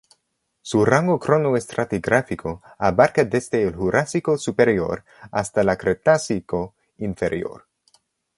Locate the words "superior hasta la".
4.35-5.77